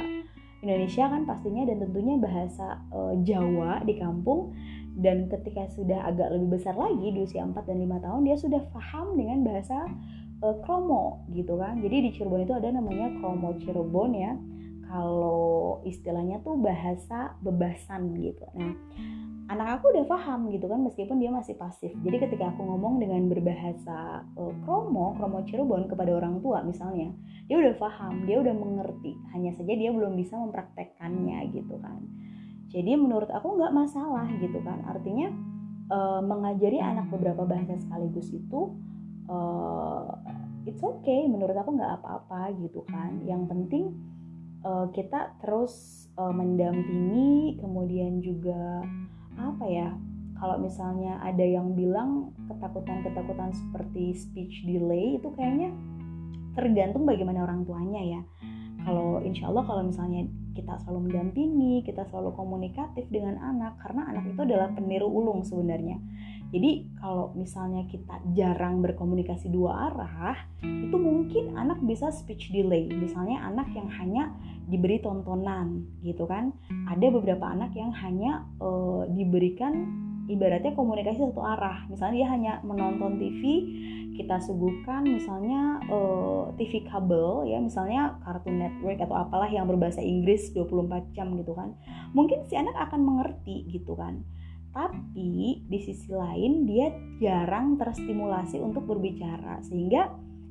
Indonesia 0.64 1.12
kan 1.12 1.28
pastinya 1.28 1.68
dan 1.68 1.84
tentunya 1.84 2.16
bahasa 2.22 2.80
uh, 2.94 3.14
Jawa 3.22 3.84
di 3.84 4.00
kampung. 4.00 4.56
Dan 4.94 5.26
ketika 5.26 5.66
sudah 5.74 6.06
agak 6.06 6.30
lebih 6.38 6.62
besar 6.62 6.78
lagi 6.78 7.10
di 7.10 7.26
usia 7.26 7.42
4 7.42 7.66
dan 7.66 7.82
5 7.82 8.06
tahun 8.06 8.22
dia 8.30 8.38
sudah 8.38 8.62
paham 8.70 9.18
dengan 9.18 9.42
bahasa 9.42 9.90
uh, 10.46 10.56
Kromo 10.62 11.26
gitu 11.34 11.58
kan. 11.58 11.82
Jadi 11.82 12.08
di 12.08 12.10
Cirebon 12.14 12.46
itu 12.46 12.54
ada 12.54 12.70
namanya 12.70 13.10
Kromo 13.18 13.58
Cirebon 13.58 14.14
ya 14.14 14.38
kalau 14.94 15.82
istilahnya 15.90 16.38
tuh 16.46 16.54
bahasa 16.62 17.34
bebasan 17.42 18.14
gitu. 18.22 18.46
Nah 18.54 18.78
anak 19.50 19.82
aku 19.82 19.90
udah 19.90 20.06
paham 20.06 20.54
gitu 20.54 20.70
kan 20.70 20.86
meskipun 20.86 21.18
dia 21.18 21.34
masih 21.34 21.58
pasif. 21.58 21.90
Jadi 22.06 22.30
ketika 22.30 22.54
aku 22.54 22.62
ngomong 22.62 23.02
dengan 23.02 23.26
berbahasa 23.26 24.22
uh, 24.38 24.54
kromo 24.64 25.18
kromo 25.18 25.42
Cirebon 25.50 25.90
kepada 25.90 26.14
orang 26.14 26.40
tua 26.46 26.62
misalnya 26.62 27.10
dia 27.50 27.58
udah 27.58 27.74
paham 27.82 28.30
dia 28.30 28.38
udah 28.38 28.54
mengerti. 28.54 29.18
Hanya 29.34 29.58
saja 29.58 29.74
dia 29.74 29.90
belum 29.90 30.14
bisa 30.14 30.38
mempraktekkannya 30.38 31.42
gitu 31.58 31.74
kan. 31.82 32.06
Jadi 32.70 32.94
menurut 32.94 33.34
aku 33.34 33.58
nggak 33.58 33.74
masalah 33.74 34.30
gitu 34.38 34.62
kan. 34.62 34.78
Artinya 34.86 35.34
uh, 35.90 36.22
mengajari 36.22 36.78
anak 36.78 37.10
beberapa 37.10 37.50
bahasa 37.50 37.82
sekaligus 37.82 38.30
itu 38.30 38.78
uh, 39.26 40.06
it's 40.70 40.86
okay. 40.86 41.26
Menurut 41.26 41.58
aku 41.58 41.74
nggak 41.74 41.98
apa-apa 41.98 42.54
gitu 42.62 42.86
kan. 42.86 43.26
Yang 43.26 43.50
penting 43.50 44.13
uh, 44.64 44.88
kita 44.96 45.38
terus 45.44 46.06
uh, 46.18 46.32
mendampingi 46.34 47.60
kemudian 47.60 48.20
juga 48.20 48.84
apa 49.38 49.66
ya 49.70 49.90
kalau 50.40 50.60
misalnya 50.60 51.24
ada 51.24 51.46
yang 51.46 51.72
bilang 51.78 52.36
ketakutan-ketakutan 52.52 53.56
seperti 53.56 54.12
speech 54.18 54.68
delay 54.68 55.22
itu 55.22 55.32
kayaknya 55.38 55.72
tergantung 56.58 57.08
bagaimana 57.08 57.48
orang 57.48 57.64
tuanya 57.64 58.02
ya 58.02 58.22
kalau 58.84 59.24
insya 59.24 59.48
Allah 59.48 59.64
kalau 59.64 59.84
misalnya 59.88 60.28
kita 60.54 60.78
selalu 60.86 61.10
mendampingi, 61.10 61.82
kita 61.82 62.06
selalu 62.14 62.36
komunikatif 62.38 63.10
dengan 63.10 63.42
anak, 63.42 63.82
karena 63.82 64.06
anak 64.14 64.24
itu 64.30 64.40
adalah 64.46 64.70
peniru 64.72 65.10
ulung 65.10 65.42
sebenarnya. 65.42 65.98
Jadi 66.54 66.86
kalau 67.02 67.34
misalnya 67.34 67.82
kita 67.90 68.22
jarang 68.38 68.78
berkomunikasi 68.86 69.50
dua 69.50 69.90
arah, 69.90 70.38
itu 70.62 70.94
mungkin 70.94 71.58
anak 71.58 71.82
bisa 71.82 72.14
speech 72.14 72.54
delay. 72.54 72.86
Misalnya 72.94 73.42
anak 73.42 73.74
yang 73.74 73.90
hanya 73.90 74.30
diberi 74.70 75.02
tontonan, 75.02 75.82
gitu 76.06 76.30
kan? 76.30 76.54
Ada 76.86 77.10
beberapa 77.10 77.50
anak 77.50 77.74
yang 77.74 77.90
hanya 77.90 78.46
uh, 78.62 79.10
diberikan 79.10 79.90
ibaratnya 80.30 80.78
komunikasi 80.78 81.26
satu 81.26 81.42
arah. 81.42 81.90
Misalnya 81.90 82.16
dia 82.22 82.30
hanya 82.30 82.54
menonton 82.62 83.18
TV, 83.18 83.42
kita 84.14 84.38
suguhkan 84.46 85.10
misalnya 85.10 85.82
uh, 85.90 86.54
eh, 86.54 86.62
TV 86.62 86.86
kabel 86.86 87.50
ya, 87.50 87.58
misalnya 87.58 88.22
Cartoon 88.22 88.62
Network 88.62 89.02
atau 89.02 89.18
apalah 89.18 89.50
yang 89.50 89.66
berbahasa 89.66 90.06
Inggris 90.06 90.54
24 90.54 91.18
jam 91.18 91.34
gitu 91.34 91.58
kan. 91.58 91.74
Mungkin 92.14 92.46
si 92.46 92.54
anak 92.54 92.78
akan 92.78 93.02
mengerti 93.02 93.66
gitu 93.74 93.98
kan 93.98 94.22
tapi 94.74 95.62
di 95.70 95.80
sisi 95.86 96.10
lain 96.10 96.66
dia 96.66 96.90
jarang 97.22 97.78
terstimulasi 97.78 98.58
untuk 98.58 98.90
berbicara 98.90 99.62
sehingga 99.62 100.10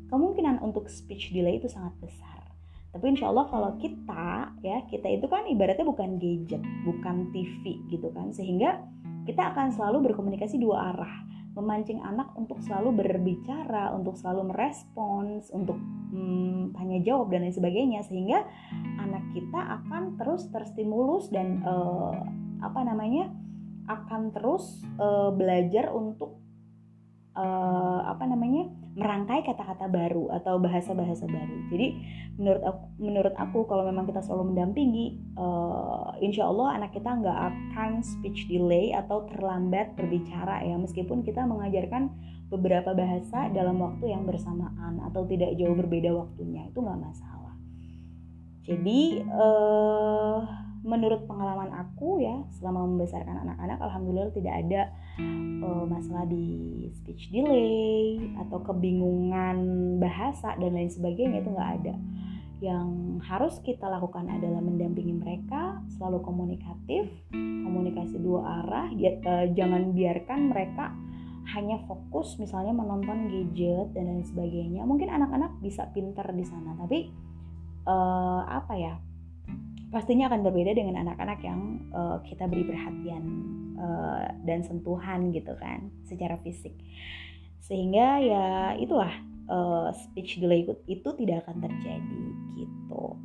kemungkinan 0.09 0.63
untuk 0.63 0.87
speech 0.87 1.35
delay 1.35 1.59
itu 1.59 1.67
sangat 1.67 1.93
besar. 1.99 2.47
Tapi 2.95 3.05
insya 3.17 3.33
Allah 3.33 3.49
kalau 3.51 3.75
kita 3.83 4.53
ya 4.63 4.85
kita 4.87 5.09
itu 5.11 5.27
kan 5.27 5.49
ibaratnya 5.51 5.83
bukan 5.83 6.23
gadget 6.23 6.63
bukan 6.87 7.35
TV 7.35 7.83
gitu 7.91 8.13
kan 8.15 8.31
sehingga 8.31 8.85
kita 9.27 9.57
akan 9.57 9.75
selalu 9.75 10.13
berkomunikasi 10.13 10.63
dua 10.63 10.95
arah. 10.95 11.17
Memancing 11.53 12.01
anak 12.01 12.33
untuk 12.33 12.65
selalu 12.65 13.05
berbicara 13.05 13.93
untuk 13.93 14.17
selalu 14.17 14.57
merespons 14.57 15.53
untuk 15.53 15.77
hmm, 16.09 16.73
tanya 16.73 16.99
jawab 17.05 17.29
dan 17.29 17.45
lain 17.45 17.53
sebagainya 17.53 18.01
sehingga 18.09 18.41
anak 18.97 19.21
kita 19.37 19.61
akan 19.61 20.17
terus 20.17 20.49
terstimulus 20.49 21.29
dan 21.29 21.61
uh, 21.69 22.25
apa 22.65 22.81
namanya 22.89 23.29
akan 23.91 24.31
terus 24.31 24.83
uh, 24.99 25.35
belajar 25.35 25.91
untuk 25.91 26.39
uh, 27.37 28.01
apa 28.07 28.25
namanya 28.29 28.69
merangkai 28.93 29.41
kata-kata 29.49 29.89
baru 29.89 30.29
atau 30.37 30.61
bahasa-bahasa 30.61 31.25
baru. 31.25 31.57
Jadi 31.73 31.97
menurut 32.37 32.63
aku, 32.65 32.85
menurut 33.01 33.35
aku 33.41 33.59
kalau 33.65 33.89
memang 33.89 34.05
kita 34.05 34.21
selalu 34.21 34.53
mendampingi, 34.53 35.17
uh, 35.41 36.13
insya 36.21 36.45
Allah 36.45 36.77
anak 36.77 36.93
kita 36.93 37.09
nggak 37.09 37.39
akan 37.53 38.05
speech 38.05 38.53
delay 38.53 38.93
atau 38.93 39.25
terlambat 39.33 39.97
berbicara 39.97 40.61
ya, 40.61 40.77
meskipun 40.77 41.25
kita 41.25 41.41
mengajarkan 41.49 42.13
beberapa 42.53 42.93
bahasa 42.93 43.49
dalam 43.49 43.81
waktu 43.81 44.13
yang 44.13 44.29
bersamaan 44.29 45.01
atau 45.09 45.25
tidak 45.25 45.57
jauh 45.57 45.73
berbeda 45.73 46.13
waktunya 46.13 46.69
itu 46.69 46.85
nggak 46.85 47.01
masalah. 47.01 47.57
Jadi 48.63 49.25
uh, 49.33 50.62
menurut 50.83 51.31
pengalaman 51.31 51.71
aku 51.79 52.19
ya 52.19 52.43
selama 52.59 52.83
membesarkan 52.91 53.47
anak-anak 53.47 53.79
alhamdulillah 53.79 54.35
tidak 54.35 54.55
ada 54.67 54.83
uh, 55.63 55.87
masalah 55.87 56.27
di 56.27 56.91
speech 56.99 57.31
delay 57.31 58.19
atau 58.43 58.59
kebingungan 58.67 59.59
bahasa 60.03 60.59
dan 60.59 60.75
lain 60.75 60.91
sebagainya 60.91 61.43
itu 61.43 61.51
nggak 61.55 61.73
ada. 61.83 61.95
Yang 62.63 62.89
harus 63.27 63.55
kita 63.63 63.91
lakukan 63.91 64.27
adalah 64.31 64.63
mendampingi 64.63 65.15
mereka 65.19 65.83
selalu 65.99 66.23
komunikatif 66.23 67.11
komunikasi 67.63 68.19
dua 68.19 68.63
arah 68.63 68.91
uh, 68.91 69.47
jangan 69.55 69.95
biarkan 69.95 70.51
mereka 70.51 70.95
hanya 71.55 71.83
fokus 71.91 72.39
misalnya 72.39 72.71
menonton 72.71 73.31
gadget 73.31 73.95
dan 73.95 74.11
lain 74.11 74.27
sebagainya. 74.27 74.83
Mungkin 74.83 75.11
anak-anak 75.11 75.63
bisa 75.63 75.87
pinter 75.95 76.27
di 76.35 76.43
sana 76.43 76.75
tapi 76.75 77.11
uh, 77.87 78.43
apa 78.51 78.75
ya 78.75 78.95
pastinya 79.93 80.33
akan 80.33 80.41
berbeda 80.41 80.73
dengan 80.73 81.05
anak-anak 81.05 81.39
yang 81.45 81.61
uh, 81.93 82.19
kita 82.25 82.49
beri 82.49 82.65
perhatian 82.65 83.25
uh, 83.77 84.25
dan 84.49 84.65
sentuhan 84.65 85.29
gitu 85.31 85.53
kan 85.61 85.93
secara 86.09 86.41
fisik. 86.41 86.73
Sehingga 87.61 88.19
ya 88.19 88.47
itulah 88.81 89.13
uh, 89.53 89.93
speech 89.93 90.41
delay 90.41 90.65
itu 90.89 91.09
tidak 91.21 91.45
akan 91.47 91.61
terjadi 91.61 92.25
gitu. 92.57 93.21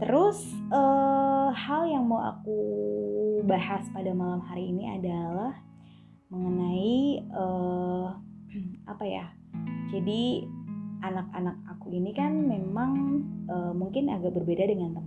Terus 0.00 0.40
uh, 0.72 1.52
hal 1.52 1.92
yang 1.92 2.08
mau 2.08 2.24
aku 2.24 2.58
bahas 3.44 3.84
pada 3.92 4.10
malam 4.16 4.40
hari 4.48 4.72
ini 4.72 4.96
adalah 4.96 5.52
mengenai 6.32 7.28
uh, 7.34 8.16
apa 8.92 9.04
ya 9.04 9.26
jadi 9.88 10.44
anak-anak 11.00 11.56
aku 11.76 11.94
ini 11.94 12.10
kan 12.12 12.32
memang 12.44 13.22
uh, 13.48 13.72
mungkin 13.72 14.10
agak 14.12 14.34
berbeda 14.34 14.66
dengan 14.68 14.98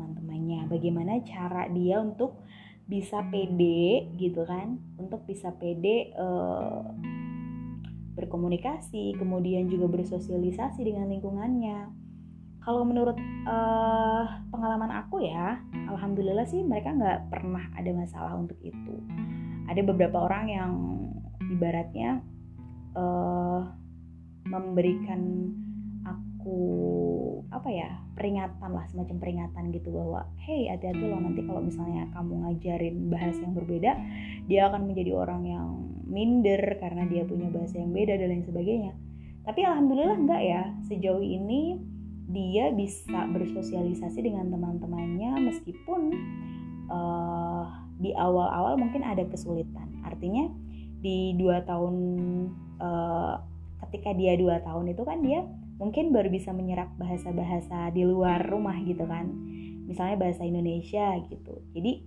teman-teman 0.51 0.67
bagaimana 0.67 1.23
cara 1.23 1.71
dia 1.71 2.03
untuk 2.03 2.43
bisa 2.89 3.23
pede 3.31 4.11
gitu 4.19 4.43
kan? 4.43 4.75
Untuk 4.99 5.23
bisa 5.23 5.55
pede 5.55 6.11
uh, 6.19 6.83
berkomunikasi 8.19 9.15
kemudian 9.15 9.71
juga 9.71 9.87
bersosialisasi 9.87 10.83
dengan 10.83 11.07
lingkungannya. 11.07 11.87
Kalau 12.61 12.85
menurut 12.85 13.17
uh, 13.47 14.25
pengalaman 14.53 14.91
aku 14.91 15.23
ya 15.25 15.57
alhamdulillah 15.89 16.45
sih 16.45 16.61
mereka 16.61 16.93
nggak 16.93 17.31
pernah 17.31 17.71
ada 17.73 17.89
masalah 17.95 18.35
untuk 18.37 18.59
itu. 18.61 18.95
Ada 19.71 19.81
beberapa 19.87 20.27
orang 20.27 20.45
yang 20.51 20.71
ibaratnya 21.47 22.21
uh, 22.93 23.65
memberikan 24.45 25.47
aku 26.05 26.59
apa 27.51 27.67
ya 27.67 27.99
peringatan 28.15 28.71
lah 28.71 28.87
semacam 28.87 29.19
peringatan 29.19 29.75
gitu 29.75 29.91
bahwa 29.91 30.23
hey 30.39 30.71
hati-hati 30.71 31.03
loh 31.03 31.19
nanti 31.19 31.43
kalau 31.43 31.59
misalnya 31.59 32.07
kamu 32.15 32.47
ngajarin 32.47 33.11
bahasa 33.11 33.43
yang 33.43 33.55
berbeda 33.59 33.91
dia 34.47 34.71
akan 34.71 34.87
menjadi 34.87 35.11
orang 35.11 35.43
yang 35.43 35.67
minder 36.11 36.59
karena 36.79 37.03
dia 37.07 37.23
punya 37.23 37.47
bahasa 37.47 37.79
yang 37.79 37.95
beda 37.95 38.19
dan 38.19 38.27
lain 38.35 38.43
sebagainya. 38.43 38.93
Tapi 39.41 39.59
alhamdulillah 39.63 40.17
enggak 40.19 40.41
ya 40.43 40.61
sejauh 40.91 41.23
ini 41.23 41.79
dia 42.31 42.71
bisa 42.71 43.27
bersosialisasi 43.31 44.19
dengan 44.23 44.51
teman-temannya 44.51 45.39
meskipun 45.51 46.01
uh, 46.91 47.65
di 47.97 48.11
awal-awal 48.15 48.75
mungkin 48.75 49.01
ada 49.03 49.23
kesulitan. 49.27 50.03
Artinya 50.07 50.51
di 51.01 51.33
dua 51.39 51.65
tahun 51.65 51.95
uh, 52.77 53.35
ketika 53.87 54.13
dia 54.13 54.37
dua 54.37 54.61
tahun 54.61 54.93
itu 54.93 55.03
kan 55.03 55.19
dia 55.25 55.41
mungkin 55.81 56.13
baru 56.13 56.29
bisa 56.29 56.53
menyerap 56.53 56.93
bahasa-bahasa 57.01 57.89
di 57.89 58.05
luar 58.05 58.45
rumah 58.45 58.77
gitu 58.85 59.01
kan. 59.09 59.33
Misalnya 59.89 60.21
bahasa 60.21 60.45
Indonesia 60.45 61.17
gitu. 61.25 61.65
Jadi 61.73 62.05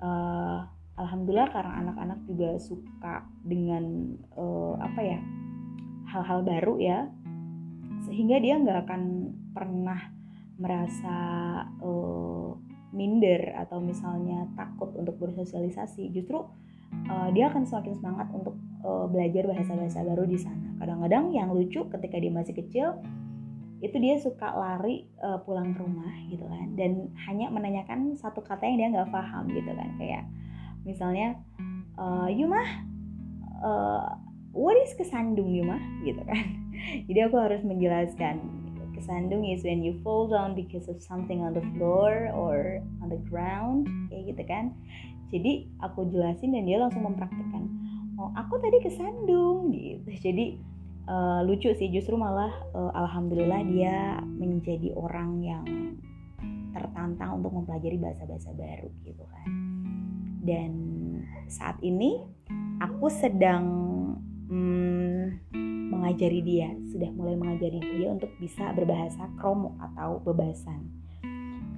uh, 0.00 0.64
alhamdulillah 0.96 1.52
karena 1.52 1.72
anak-anak 1.84 2.18
juga 2.24 2.56
suka 2.56 3.28
dengan 3.44 4.16
uh, 4.40 4.80
apa 4.80 5.00
ya 5.04 5.20
hal-hal 6.10 6.42
baru 6.42 6.74
ya 6.80 6.98
sehingga 8.08 8.40
dia 8.40 8.56
nggak 8.56 8.88
akan 8.88 9.02
pernah 9.52 10.00
merasa 10.56 11.16
uh, 11.84 12.56
minder 12.90 13.54
atau 13.54 13.78
misalnya 13.78 14.48
takut 14.56 14.90
untuk 14.96 15.20
bersosialisasi. 15.20 16.10
Justru 16.10 16.40
uh, 17.06 17.28
dia 17.36 17.52
akan 17.52 17.68
semakin 17.68 17.94
semangat 18.00 18.28
untuk 18.32 18.56
uh, 18.82 19.06
belajar 19.06 19.46
bahasa-bahasa 19.46 20.02
baru 20.02 20.24
di 20.26 20.40
sana. 20.40 20.69
Kadang-kadang 20.80 21.36
yang 21.36 21.52
lucu 21.52 21.84
ketika 21.92 22.16
dia 22.16 22.32
masih 22.32 22.56
kecil 22.56 22.96
itu 23.80 23.96
dia 23.96 24.20
suka 24.20 24.52
lari 24.52 25.08
uh, 25.24 25.40
pulang 25.44 25.72
ke 25.76 25.80
rumah 25.80 26.12
gitu 26.32 26.44
kan. 26.48 26.72
Dan 26.76 27.12
hanya 27.28 27.52
menanyakan 27.52 28.16
satu 28.16 28.40
kata 28.40 28.64
yang 28.64 28.76
dia 28.80 28.88
nggak 28.96 29.12
paham 29.12 29.48
gitu 29.52 29.72
kan. 29.76 29.88
Kayak 30.00 30.24
misalnya 30.88 31.36
uh, 32.00 32.28
Yuma 32.32 32.60
uh, 33.60 34.16
what 34.56 34.76
is 34.80 34.96
kesandung 34.96 35.52
Yuma 35.52 35.76
gitu 36.04 36.24
kan. 36.24 36.44
Jadi 37.08 37.18
aku 37.28 37.36
harus 37.36 37.60
menjelaskan 37.60 38.40
kesandung 39.00 39.48
is 39.48 39.64
when 39.64 39.80
you 39.80 39.96
fall 40.04 40.28
down 40.28 40.52
because 40.52 40.84
of 40.92 41.00
something 41.00 41.40
on 41.40 41.56
the 41.56 41.64
floor 41.72 42.28
or 42.36 42.84
on 43.00 43.08
the 43.08 43.20
ground 43.32 43.88
kayak 44.12 44.36
gitu 44.36 44.44
kan. 44.44 44.76
Jadi 45.32 45.72
aku 45.80 46.04
jelasin 46.10 46.52
dan 46.52 46.68
dia 46.68 46.76
langsung 46.76 47.06
mempraktikkan 47.06 47.70
oh 48.20 48.30
aku 48.36 48.60
tadi 48.60 48.78
kesandung 48.84 49.72
gitu. 49.72 50.12
Jadi 50.20 50.60
uh, 51.08 51.40
lucu 51.48 51.72
sih 51.72 51.88
justru 51.88 52.20
malah 52.20 52.52
uh, 52.76 52.92
alhamdulillah 52.92 53.64
dia 53.64 54.20
menjadi 54.20 54.92
orang 54.92 55.40
yang 55.40 55.64
tertantang 56.76 57.40
untuk 57.40 57.56
mempelajari 57.56 57.96
bahasa-bahasa 57.96 58.52
baru 58.52 58.92
gitu 59.08 59.24
kan. 59.24 59.48
Dan 60.44 60.72
saat 61.48 61.80
ini 61.80 62.20
aku 62.84 63.08
sedang 63.08 63.64
hmm, 64.52 65.50
mengajari 65.90 66.44
dia 66.44 66.68
sudah 66.92 67.08
mulai 67.16 67.34
mengajari 67.40 67.80
dia 67.80 68.12
untuk 68.12 68.30
bisa 68.36 68.70
berbahasa 68.76 69.32
kromo 69.40 69.80
atau 69.80 70.20
bebasan. 70.20 70.92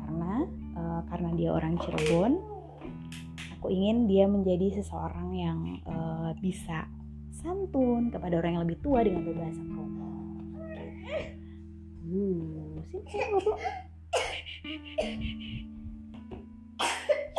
Karena 0.02 0.44
uh, 0.74 1.00
karena 1.06 1.30
dia 1.38 1.50
orang 1.54 1.78
Cirebon 1.78 2.52
aku 3.62 3.70
ingin 3.70 4.10
dia 4.10 4.26
menjadi 4.26 4.82
seseorang 4.82 5.38
yang 5.38 5.58
uh, 5.86 6.11
bisa 6.42 6.90
santun 7.30 8.10
kepada 8.10 8.42
orang 8.42 8.58
yang 8.58 8.64
lebih 8.66 8.82
tua 8.82 9.06
dengan 9.06 9.22
berbahasa 9.22 9.62
Kromo. 9.62 10.10
Uh. 12.02 12.82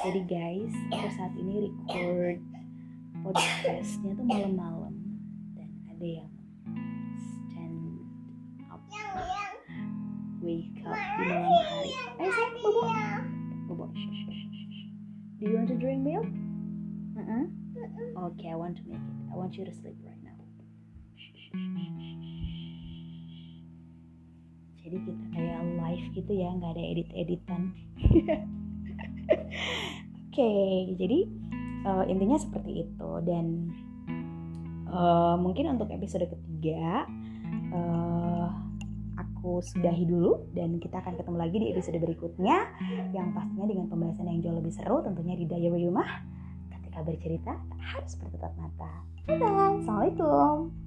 Jadi 0.03 0.21
guys, 0.23 0.75
aku 0.91 1.07
saat 1.19 1.35
ini 1.35 1.67
record 1.67 2.39
podcastnya 3.27 4.15
tuh 4.15 4.23
malam-malam 4.23 4.95
dan 5.55 5.69
ada 5.91 6.07
yang 6.23 6.31
stand 7.19 7.99
up, 8.71 8.83
wake 10.39 10.79
up 10.87 10.95
di 10.95 11.23
malam 11.27 11.51
hari. 11.51 11.91
Ayo 12.23 12.31
sayang, 12.31 12.55
bobo, 12.63 12.81
bobo. 13.67 13.85
Do 15.39 15.43
you 15.43 15.55
want 15.59 15.67
to 15.71 15.75
drink 15.75 16.03
milk? 16.07 16.27
Uh-uh. 17.19 17.62
Okay, 17.83 18.49
I 18.49 18.55
want 18.55 18.79
to 18.79 18.83
make 18.87 19.03
it. 19.03 19.17
I 19.31 19.35
want 19.35 19.59
you 19.59 19.67
to 19.67 19.73
sleep 19.75 19.99
right 20.07 20.21
now. 20.23 20.39
Jadi 24.83 24.97
kita 25.03 25.23
kayak 25.35 25.59
live 25.79 26.05
gitu 26.15 26.31
ya, 26.31 26.49
nggak 26.55 26.71
ada 26.75 26.83
edit-editan. 26.83 27.61
Oke, 29.27 30.31
okay, 30.31 30.95
jadi 30.95 31.19
uh, 31.87 32.03
intinya 32.07 32.39
seperti 32.39 32.87
itu 32.87 33.09
dan 33.27 33.71
uh, 34.87 35.35
mungkin 35.39 35.75
untuk 35.75 35.91
episode 35.91 36.27
ketiga. 36.27 37.07
Uh, 37.73 38.47
aku 39.43 39.59
sudahi 39.59 40.07
dulu 40.07 40.47
dan 40.55 40.79
kita 40.79 41.03
akan 41.03 41.19
ketemu 41.19 41.37
lagi 41.37 41.57
di 41.59 41.67
episode 41.75 41.99
berikutnya 41.99 42.63
yang 43.11 43.35
pastinya 43.35 43.67
dengan 43.67 43.91
pembahasan 43.91 44.31
yang 44.31 44.39
jauh 44.39 44.55
lebih 44.55 44.71
seru 44.71 45.03
tentunya 45.03 45.35
di 45.35 45.43
Diary 45.43 45.83
Rumah 45.83 46.32
ketika 46.93 47.09
bercerita 47.09 47.53
harus 47.81 48.13
bertetap 48.21 48.53
mata. 48.53 48.93
Bye 49.25 49.41
bye. 49.41 49.81
Assalamualaikum. 49.81 50.82